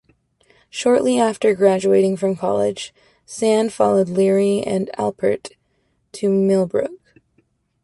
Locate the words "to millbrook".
6.13-7.19